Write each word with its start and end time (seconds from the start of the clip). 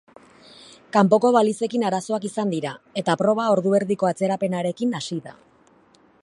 Kanpoko 0.95 1.29
balizekin 1.35 1.85
arazoak 1.89 2.25
izan 2.29 2.53
dira 2.55 2.71
eta 3.03 3.17
proba 3.23 3.45
ordu 3.57 3.75
erdiko 3.81 4.11
atzerapenarekin 4.11 4.97
hasi 5.03 5.21
da. 5.29 5.37